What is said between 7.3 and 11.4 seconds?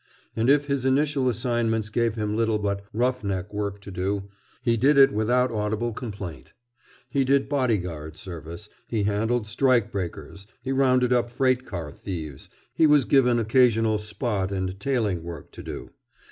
bodyguard service, he handled strike breakers, he rounded up